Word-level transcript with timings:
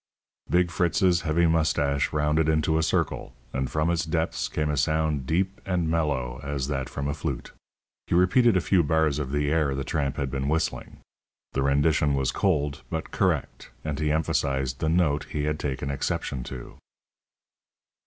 Big 0.49 0.71
Fritz's 0.71 1.21
heavy 1.21 1.45
moustache 1.45 2.11
rounded 2.11 2.49
into 2.49 2.79
a 2.79 2.81
circle, 2.81 3.35
and 3.53 3.69
from 3.69 3.91
its 3.91 4.03
depths 4.03 4.47
came 4.47 4.71
a 4.71 4.75
sound 4.75 5.27
deep 5.27 5.61
and 5.63 5.87
mellow 5.91 6.39
as 6.43 6.65
that 6.69 6.89
from 6.89 7.07
a 7.07 7.13
flute. 7.13 7.51
He 8.07 8.15
repeated 8.15 8.57
a 8.57 8.61
few 8.61 8.81
bars 8.81 9.19
of 9.19 9.31
the 9.31 9.51
air 9.51 9.75
the 9.75 9.83
tramp 9.83 10.17
had 10.17 10.31
been 10.31 10.49
whistling. 10.49 11.01
The 11.53 11.61
rendition 11.61 12.15
was 12.15 12.31
cold, 12.31 12.81
but 12.89 13.11
correct, 13.11 13.69
and 13.85 13.99
he 13.99 14.11
emphasized 14.11 14.79
the 14.79 14.89
note 14.89 15.25
he 15.25 15.43
had 15.43 15.59
taken 15.59 15.91
exception 15.91 16.41
to. 16.45 16.79